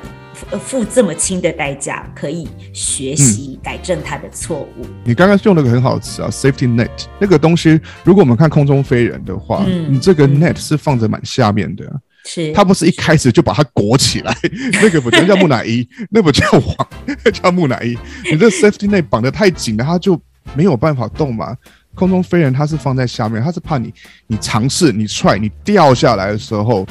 [0.59, 4.83] 付这么轻的代价，可以学习改正他的错误。
[4.83, 11.85] 嗯、你刚刚用了个很好的词啊，safety net 那个东西，如果我们看空中飞人的话，嗯、你这个 net 是放在蛮下面的，
[12.25, 14.35] 是它不是一开始就把它裹起来，
[14.81, 16.87] 那个不叫叫木乃伊，那不叫网，
[17.31, 17.97] 叫木乃伊。
[18.31, 20.19] 你这 safety net 绑得太紧了，它就
[20.53, 21.55] 没有办法动嘛。
[21.93, 23.93] 空中飞人它是放在下面，它是怕你
[24.27, 26.85] 你尝试你踹你掉下来的时候，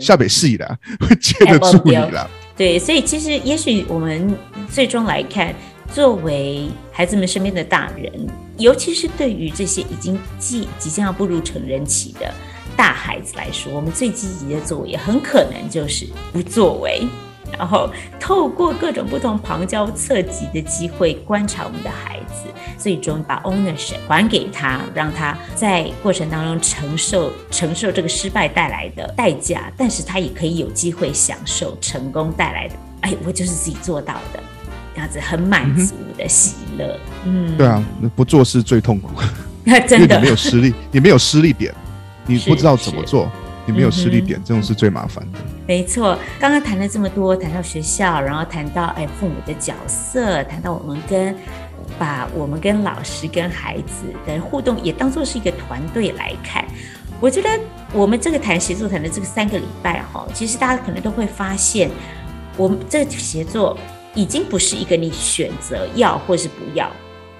[0.00, 2.26] 下北细的会接得住你了。
[2.56, 4.34] 对，所以其实也许我们
[4.70, 5.54] 最终来看，
[5.92, 8.10] 作为孩子们身边的大人，
[8.56, 12.32] 尤其是对于这些已经即即将要步入成人期的
[12.74, 17.06] 大孩子来说，我们最积极的作为，很可能就是不作为。
[17.58, 32.74] 然后透过各种不同旁敲侧击的机会观察我们的孩子，最终把 ownership 还给他，让他在过程当中承受承受这个失败带来的代价，但是他也可以有机会享受成功带来的。
[33.02, 34.40] 哎，我就是自己做到的，
[34.94, 36.98] 这样子很满足的喜乐。
[37.24, 39.10] 嗯，嗯对啊，不做事最痛苦，
[39.86, 41.72] 真的你没有实力，你没有失力点，
[42.26, 43.30] 你不知道怎么做。
[43.66, 45.38] 你没有实力点，嗯，这种是最麻烦的。
[45.66, 51.34] 没错，刚刚谈了这么多，谈到学校，然后谈到哎父母的角色，谈到我们跟
[51.98, 56.64] 把我们跟老师跟孩子的互动也当做是一个团队来看。
[57.20, 57.48] 我觉得
[57.92, 61.90] 我们这个谈协作谈的这个三个礼拜哈，其实大家可能都会发现，
[62.56, 63.76] 我们这个协作
[64.14, 66.88] 已经不是一个你选择要或是不要，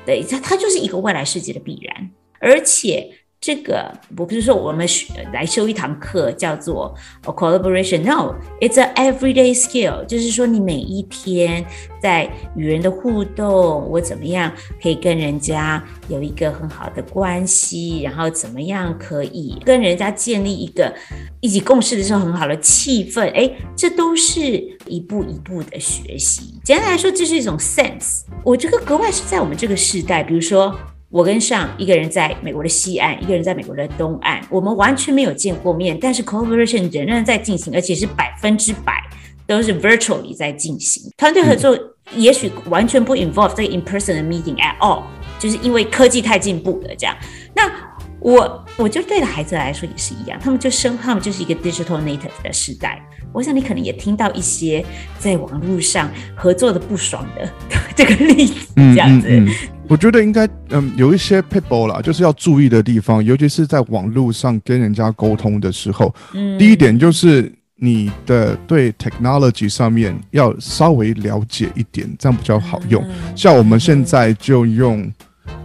[0.05, 2.11] 对，它它就是一个外来世界的必然，
[2.41, 3.09] 而且。
[3.47, 4.85] 这个我不是说我们
[5.33, 11.65] 来修一堂课叫做 collaboration，no，it's a everyday skill，就是说你每一天
[12.03, 20.93] 在与人的互动，我怎么样可以跟人家有一个很好的关系，然后怎么样可以跟人家建立一个
[21.39, 24.43] 一起共事的时候很好的气氛，哎，这都是
[24.87, 26.59] 一步一步的学习。
[26.65, 30.77] 简单来说，这是一种 sense，我觉得格外是在我们这个时代，比如说。
[31.09, 39.01] 我跟上一个人在美国的西岸，一个人在美国的东岸，我们完全没有见过面，但是 collaboration 仍然在进行，而且是百分之百
[39.47, 41.03] 都是 virtually 在进行。
[41.16, 41.79] 团队合作
[42.14, 45.05] 也许完全不 involve 这个 in person 的 meeting at all，
[45.38, 47.16] 就是因为科技太进步了这样。
[47.55, 47.71] 那
[48.19, 53.01] 我我就对的孩子来说也是一样，他们就生他们就是一个 digital native 的时代。
[53.33, 54.85] 我想你可能也听到一些
[55.19, 57.49] 在网络上合作的不爽的
[57.95, 59.29] 这个例子，这样子。
[59.31, 66.14] 嗯嗯嗯我觉得应该，嗯，有一些 people 啦，就是要注意的地方，尤其是在网络上跟人家沟通的时候。
[66.35, 73.05] 嗯，第一点就是你的对 technology 上面要稍微了解一点，这样比较好用。
[73.35, 75.11] 像我们现在就用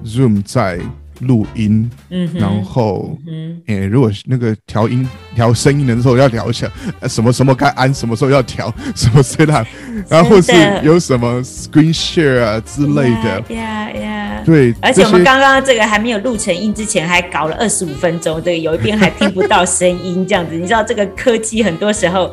[0.06, 0.80] Zoom 在。
[1.22, 6.70] 录音，嗯，然后，嗯，诶，如果那个调音、调声音的时候要调一下，
[7.08, 9.68] 什么什么该按，什么时候要调， 什么 set up，
[10.10, 10.52] 然后或是
[10.84, 14.74] 有什么 screen share 啊之类的，呀呀，对。
[14.82, 22.32] 而且我们刚刚这个还没有录成音之前，还搞了二十五分钟，这个有一边还听不到声音，这样子，你知道这个科技很多时候。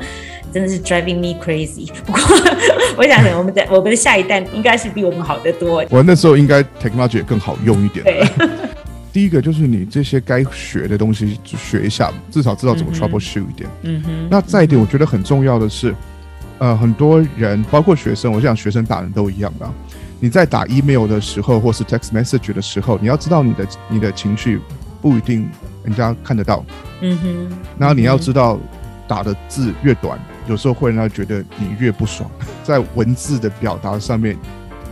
[0.50, 1.90] 真的是 driving me crazy。
[2.06, 2.18] 不过
[2.96, 5.84] 我想我们的我们的下一代应该是比我们好得多。
[5.90, 8.02] 我那时候应该 technology 也更好用一点。
[8.02, 8.26] 对，
[9.12, 13.68] 第一个就是你这些该学的东西就学一下，至少知道怎么 troubleshoot 一点。
[13.82, 14.28] 嗯哼。
[14.30, 15.94] 那再一点，我觉得很重要的是，
[16.58, 19.68] 呃，很多人包括学生，我想学生打人都一样的。
[20.20, 24.60] 你在打 email 的时候，或是 text message 的时候，你要知道你的你的情绪
[25.00, 25.48] 不一定
[25.84, 26.64] 人家看得到。
[27.00, 27.58] 嗯哼。
[27.78, 28.58] 然后你要知道，
[29.06, 30.18] 打的字越短，
[30.48, 32.30] 有时候会让他觉得你越不爽。
[32.62, 34.36] 在文字的表达上面，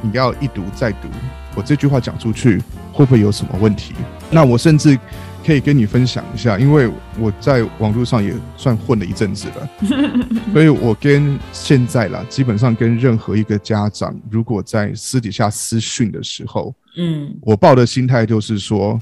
[0.00, 1.09] 你要一读再读。
[1.57, 3.95] 我这句话讲出去会不会有什么问题？
[4.31, 4.97] 那我甚至。
[5.45, 6.90] 可以跟你分享一下，因为
[7.21, 9.71] 我在网络上也算混了一阵子了，
[10.53, 19.01] 所以我跟现在啦，基本上跟任何一个家长，如果在私底下私讯的时候，嗯，我抱的心态就是说，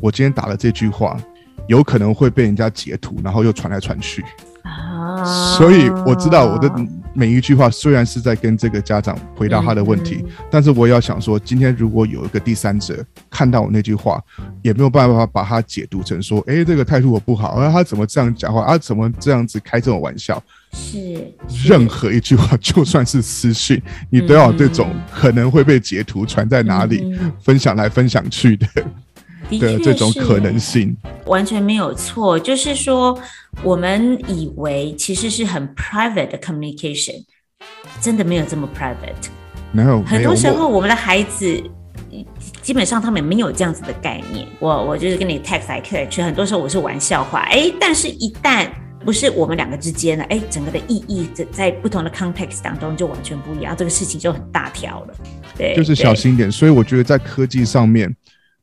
[0.00, 1.16] 我今天打了这句话，
[1.68, 4.24] 有可能会被人家截图，然后又传来传去。
[5.58, 6.70] 所以我知道我的
[7.12, 14.20] 每一句话虽然是在跟这个家长回答他的问题，但是我也要想说，今天如果有一个第三者看到我那句话，
[14.62, 20.42] 也没有办法把它解读成说，哎，这个态度我不好，啊，他怎么这样讲话，啊，怎么这样子开这种玩笑？
[20.72, 21.32] 是，
[21.64, 28.66] 任何一句话，就算是私讯，你都要这种可能会被截图传在哪里，分享来分享去的。
[29.50, 33.18] 的这种可能性完全没有错，就是说，
[33.62, 37.24] 我们以为其实是很 private 的 communication，
[38.00, 39.28] 真的没有这么 private。
[39.72, 41.62] 没有，很多时候我们的孩子
[42.60, 44.46] 基本上他们没有这样子的概念。
[44.60, 48.68] 我我就是跟你 text 来 catch，很多时候我是玩笑话，哎，但是一旦
[49.04, 55.14] 不是我们两个之间的，哎，整个的意义在在不同的 context 当中就完全不一样，这个事情就很大条了。
[55.56, 56.52] 对，就是小心点。
[56.52, 58.14] 所以我觉得在科技上面。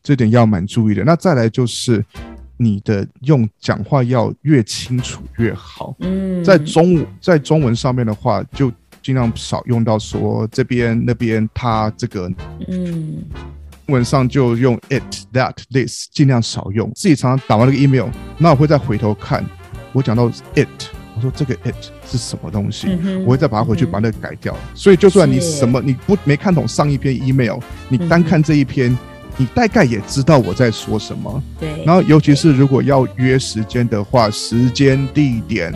[0.04, 1.04] 这点要蛮注意的。
[1.04, 2.04] 那再来就是，
[2.58, 5.96] 你的用讲话要越清楚越好。
[6.00, 12.32] 嗯，在中在中文上面的话，就尽量少用到说这边那边他这个。
[12.68, 13.24] 嗯，
[13.86, 16.92] 中文上就用 it that this，尽量少用。
[16.96, 19.46] 自己常常打完那个 email，那我会再回头看，
[19.92, 20.68] 我讲到 it，
[21.16, 24.54] 我说这个 it 是什么东西，嗯、我会再把它回去把那个改掉。
[24.54, 27.60] 嗯、所以就算你什么你不没看懂上一篇 email，
[27.90, 28.92] 你单看这一篇。
[28.92, 28.98] 嗯
[29.42, 31.84] 你大概也知道我在说什么，对。
[31.84, 35.74] 然后，尤其是如果要约时间的话，时间、地点、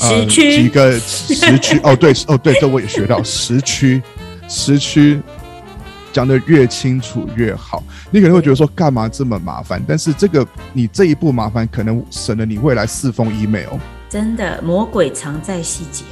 [0.00, 4.02] 呃、几个时区 哦，对哦，对，这我也学到时区，
[4.48, 5.20] 时区
[6.14, 7.82] 讲得越清楚越好。
[8.10, 9.84] 你可能会觉得说，干嘛这么麻烦？
[9.86, 13.76] 但是这个你这一步麻烦，可能省了你未来四封 email。
[14.08, 16.04] 真的，魔鬼藏在细节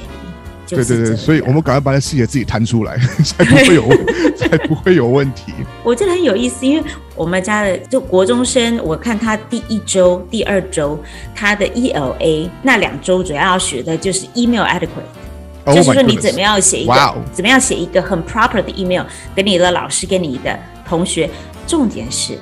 [0.81, 0.87] 里。
[0.87, 4.05] 对对对，所以我们赶快把那细节自己摊出来，才不会有问，
[4.37, 5.53] 才不会有问题。
[5.83, 6.83] 我觉得很有意思，因为
[7.15, 10.97] 我们家的就国中生，我看他第一周、第二周，
[11.35, 19.03] 他的 ELA 那两周主要要学的就是 email adequate，oh、就是说你怎么样写一个.怎么样写一个很 proper 的 email
[19.35, 20.57] 给你的老师、给你的
[20.87, 21.29] 同学。
[21.65, 22.37] 重点是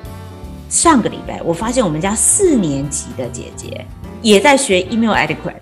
[0.68, 3.86] 上个礼拜我发现我们家四年级的姐姐
[4.20, 5.60] 也在学 email adequate，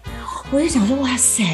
[0.50, 1.44] 我就想说，哇塞！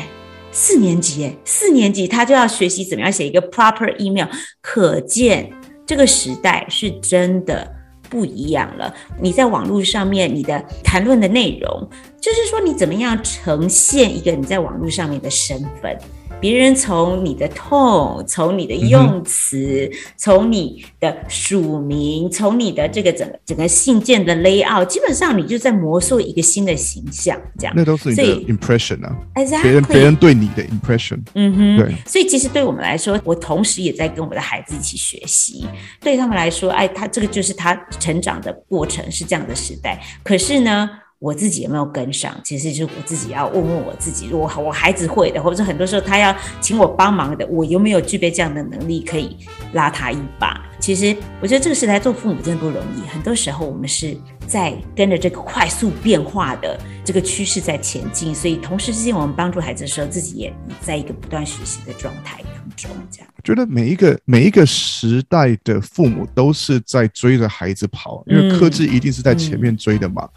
[0.58, 4.26] 四年级，哎，四年级他就要学习怎么样写一个 proper email，
[4.62, 5.52] 可见
[5.84, 7.70] 这个时代是真的
[8.08, 8.92] 不一样了。
[9.20, 11.86] 你在网络上面，你的谈论的内容，
[12.18, 15.94] 就是说你怎么样呈现一个你在网络上面的身份。
[16.40, 27.72] 别人从你的 tone，从你的用词，从、你的署名，从你的这个整个整个信件的 layout，基本上你就在模塑一个新的形象，这样。
[27.76, 31.20] 那都是你的 impression 啊，Exactly，别人别人对你的 impression。
[31.34, 31.94] 嗯哼，对。
[32.06, 35.66] 所以其实对我们来说，我同时也在跟我的孩子一起学习。
[36.00, 40.00] 对他们来说，哎，他这个就是他成长的过程，是这样的时代。
[40.22, 42.38] 可是呢，我自己有没有跟上？
[42.44, 44.28] 其实就是我自己要问问我自己。
[44.28, 49.36] 如果我孩子会的，或者很多时候他要请我帮忙的，我有没有具备这样的能力可以
[49.72, 50.65] 拉他一把？
[50.78, 53.08] 其实我觉得这个时代做父母真的不容易。
[53.08, 63.28] 很多时候我们是在跟着这个快速变化的这个趋势在前进，所以同时之间我们帮助孩子的时候，自己也在一个不断学习的状态当中，这样。
[63.42, 70.28] 觉得每一个每一个时代的父母都是在追着孩子跑，因为科技一定是在前面追的嘛。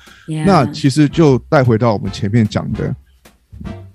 [0.45, 2.95] 那其实就带回到我们前面讲的，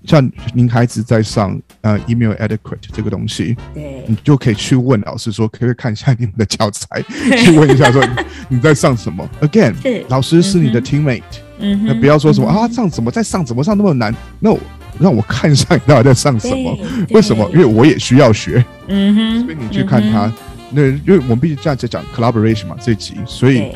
[0.05, 7.01] 像您孩子在上呃 email adequate 这个东西，对，你就可以去问老师说，可不可以看一下你们的教材，
[7.43, 8.03] 去问一下说
[8.47, 11.23] 你在上什么？Again，是老师是你的 teammate，
[11.59, 14.57] 嗯，那不要说什么、嗯、啊上怎么在上怎么上那么难？No。
[14.97, 16.77] 让我看一下你到底在上什么？
[17.09, 17.45] 为什么？
[17.51, 18.63] 因为我也需要学。
[18.87, 19.43] 嗯哼。
[19.43, 20.33] 所以你去看他，嗯、
[20.69, 23.73] 那因为我们毕竟这样在讲 collaboration 嘛，这集，所以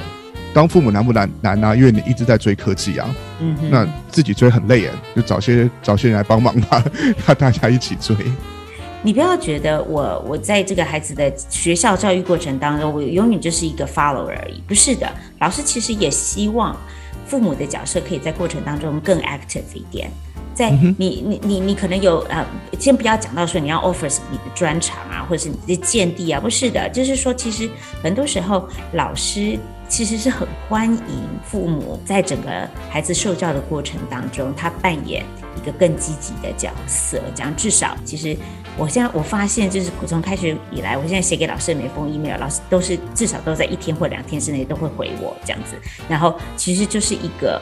[0.54, 1.30] 当父母难不难？
[1.42, 3.16] 难啊，因为你一直在追科技啊。
[3.40, 6.84] 嗯哼，那自己追很累耶，就找些找些人来帮忙吧，
[7.26, 8.16] 让大家一起追。
[9.02, 14.62] 你不要觉得我我在这个孩子的学校教育过程当中，我永远就是一个 follower 而已。
[14.68, 16.76] 不是的，老师其实也希望
[17.26, 20.12] 父母的角色可以在过程当中更 active 一点。
[20.54, 22.46] 在你你你你可能有呃，
[22.78, 27.70] 先不要讲到说你要 offer 你的专长啊，或者是你的见地啊，不是的，就是说其实
[28.04, 29.58] 很多时候老师。
[29.90, 35.26] 其实是很欢迎父母在整个孩子受教的过程当中，他扮演
[35.58, 37.20] 一个更积极的角色。
[37.36, 38.38] 这样至少，其实
[38.78, 45.76] 我现在我发现，就是从开学以来，我现在写给老师的每封 email，老师都是至少都在一天或两天之内都会回我这样子。
[46.08, 47.62] 然后其实就是一个，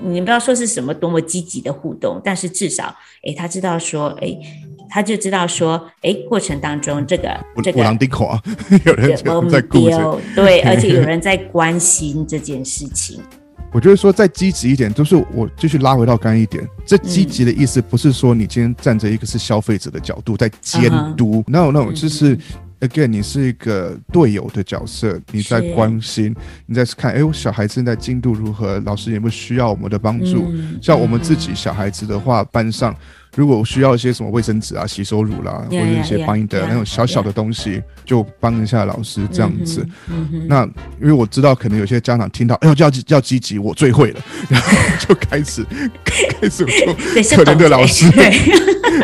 [0.00, 4.36] 你不要说是什么多么积极的互动，但是至少，哎，他知道说，哎。
[4.94, 7.28] 他就知道说，哎，过程当中这个
[7.64, 7.80] 这个，
[8.86, 13.20] 有人在顾着，对， 而且有人在关心这件事情。
[13.72, 22.38] 我觉得说再积极一点，就是我继续拉回到刚刚一点，这积极的意思不是说你今天站着一个是消费者的角度在监督，no no，就是。
[22.80, 26.36] Again，你是一个队友的角色，你在关心，
[26.66, 28.78] 你在看，哎，我小孩现在进度如何？
[28.80, 30.44] 老师有没有需要我们的帮助？
[30.50, 32.94] 嗯、像我们自己小孩子的话，嗯、班上
[33.34, 39.86] 如果需要一些什么卫生纸啊、洗手乳啦，嗯、或者一些帮你的那种小小的东西，嗯、就帮一下老师这样子。
[40.46, 40.64] 那
[41.00, 44.68] 因为我知道，可能有些家长听到，哎呦，要要积极，我最会了， 然后
[44.98, 45.64] 就开始
[46.04, 48.08] 开始就可怜的老师。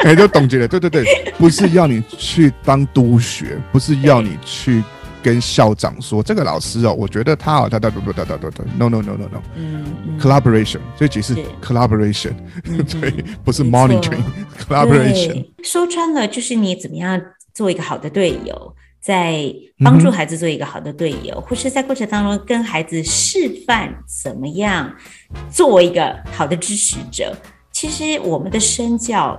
[0.05, 1.05] 哎，就懂结了，对对对，
[1.37, 4.83] 不是要你去当督学，不是要你去
[5.23, 12.33] 跟校长说这个老师哦，我觉得他哦，他哒哒哒哒哒哒，no no no no no，嗯，collaboration，这句是 collaboration，
[13.01, 13.11] 对，
[13.45, 15.47] 不是 monitoring，collaboration。
[15.63, 17.21] 说穿了就是你怎么样
[17.53, 19.45] 做一个好的队友，在
[19.85, 24.95] 帮助孩子做一个好的队友，或是在过程当中跟孩子示范怎么样
[25.51, 27.37] 作为一个好的支持者。
[27.71, 29.39] 其实我们的身教。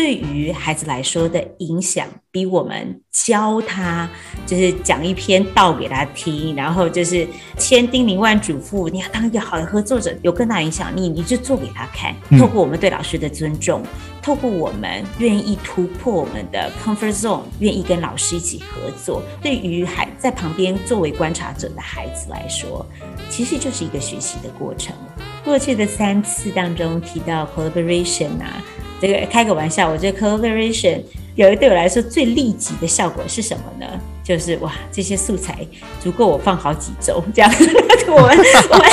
[0.00, 4.08] 对于孩子来说的影响，比我们教他
[4.46, 7.28] 就是讲一篇道给他听，然后就是
[7.58, 12.16] 千叮咛万嘱咐，你要当一个好的合作者，有更大影响力，你就做给他看。
[12.38, 13.82] 透过我们对老师的尊重，
[14.22, 22.86] 透过我们愿意突破我们的 comfort zone，愿意跟老师一起合作，对于孩在旁边作为观察者的孩子来说，
[23.28, 24.96] 其实就是一个学习的过程。
[25.44, 28.64] 过去的三次当中提到 collaboration 啊。
[29.00, 31.00] 这个开个玩笑，我觉得 collaboration
[31.34, 33.86] 有一个对我来说最立即的效果是什么呢？
[34.22, 35.66] 就是哇，这些素材
[36.00, 37.64] 足够我放好几周这样 子。
[38.06, 38.38] 我们
[38.70, 38.90] 我们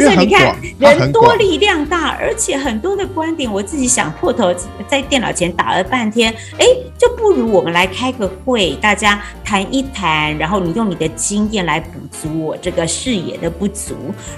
[0.00, 4.54] 就是你看，人多力量大，而且很多的观点，我自己想破头，
[4.88, 6.66] 在电脑前打了半天，哎，
[6.98, 13.94] 就不如我们来开个会，大家谈一谈，然后你用你的经验来补足我这个视野的不足，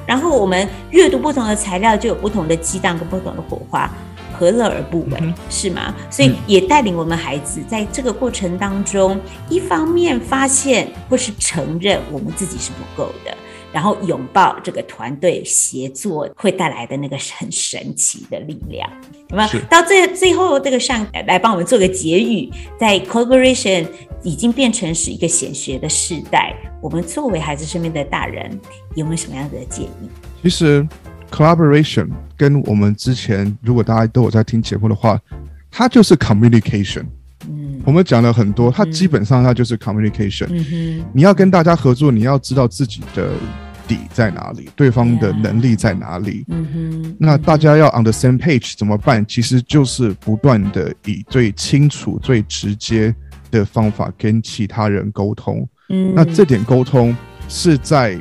[0.06, 3.90] 然后我们阅读不同的材料，就有不同的激荡跟不同的火花。
[4.34, 5.94] 何乐而不为，嗯、是吗？
[6.10, 13.36] 所以也带领我们孩子在这个过程当中，一方面发现或是承认我们自己是不够的，
[13.72, 18.88] 然后拥抱这个团队协作会带来的那个很神奇的力量。
[19.30, 19.60] 有没有？
[19.70, 23.86] 到最最后，这个上来帮我们做个结语，在 collaboration
[24.22, 28.60] 已经变成是一个显学的时代，我们作为孩子身边的大人，
[28.94, 30.10] 有没有什么样子的建议？
[30.42, 30.86] 其实。
[31.32, 35.18] Collaboration 跟我们之前，如果大家都有在听节目的话，
[35.70, 37.06] 它就是 communication。
[37.82, 40.46] 嗯，我们讲了很多，它基本上它就是 communication。
[40.50, 43.30] 嗯，你要跟大家合作，你要知道自己的
[43.86, 46.44] 底在哪里，对方的能力在哪里。
[46.48, 49.24] 嗯哼，那大家要 on the same page 怎么办？
[49.26, 53.14] 其实就是不断的以最清楚、最直接
[53.50, 55.68] 的方法跟其他人沟通。
[55.88, 57.16] 嗯，那这点沟通
[57.48, 58.18] 是在。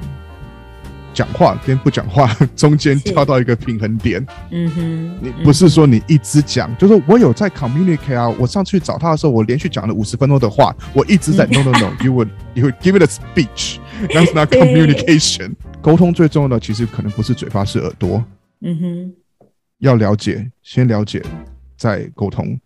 [1.14, 4.26] 讲话跟不讲话 中间跳到一个平衡点。
[4.52, 8.30] 嗯哼，你不是说你一直讲，嗯、就是我有在 communicate 啊。
[8.40, 15.54] 我上次去找他的时候，我连续讲了五十分钟的话，我一直在、嗯、no no no，you would you would give it a speech，that's not communication。
[15.82, 18.24] 沟通最重要的其实可能不是嘴巴，是耳朵。
[18.62, 19.14] 嗯哼，
[19.80, 21.24] 要了解，先了解，
[21.78, 22.60] 再沟通。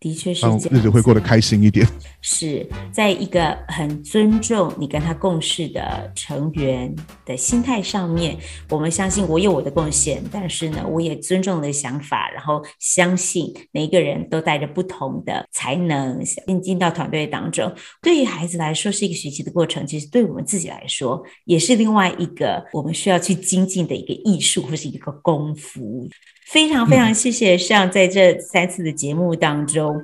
[0.00, 1.86] 的确是这样，日子会过得开心一点。
[2.22, 6.94] 是在一个很尊重你跟他共事的成员
[7.26, 8.36] 的心态上面，
[8.70, 17.70] 我们相信我有我的贡献，但是呢，我也尊重你的想法，然后相信每一个人都带着不同的才能进进到团队当中。
[18.00, 26.08] 对于孩子来说是一个学习的过程，其实对我们自己来说也是另外一个我们需要去精进的一个艺术或是一个功夫。
[26.50, 30.02] 非常非常谢谢上在这三次的节目当中，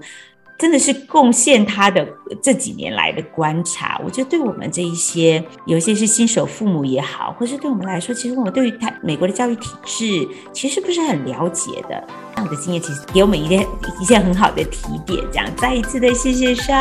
[0.58, 2.06] 真的是贡献他的
[2.42, 4.00] 这几年来的观察。
[4.04, 12.02] 我觉得对我们这一些，有些是新手父母也好，或是对我们来说，其实我们对于他美国的教育体制其实不是很了解的。
[12.34, 13.66] 这样的经验其实给我们一件
[14.00, 15.24] 一件很好的提点。
[15.32, 16.76] 这样，再一次的谢谢上，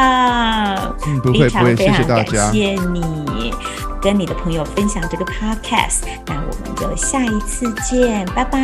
[1.08, 3.54] 嗯，不会不会，谢谢大家，谢谢你
[4.02, 6.04] 跟你的朋友分享这个 podcast。
[6.28, 8.60] 那我们就下一次见，拜拜，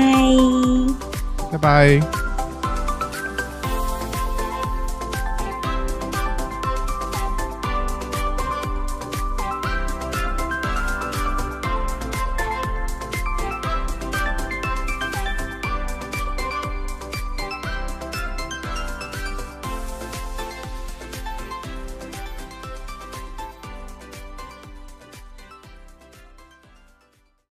[1.51, 2.30] 拜拜。